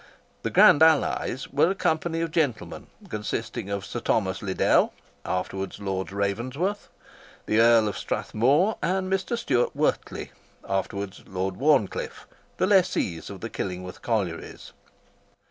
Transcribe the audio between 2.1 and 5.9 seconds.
of gentlemen, consisting of Sir Thomas Liddell (afterwards